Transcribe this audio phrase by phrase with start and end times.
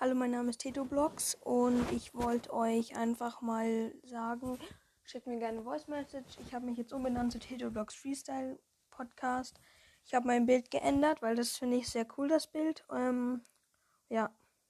[0.00, 0.86] Hallo, mein Name ist Teto
[1.40, 4.56] und ich wollte euch einfach mal sagen,
[5.02, 6.38] schickt mir gerne eine Voice Message.
[6.40, 9.60] Ich habe mich jetzt umbenannt zu Teto Freestyle Podcast.
[10.04, 12.84] Ich habe mein Bild geändert, weil das finde ich sehr cool, das Bild.
[12.92, 13.42] Ähm,
[14.08, 14.30] ja.